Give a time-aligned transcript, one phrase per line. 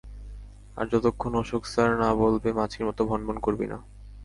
[0.77, 3.77] আর যতক্ষণ অশোক স্যার না বলবে মাছির মতো ভনভন করবি না!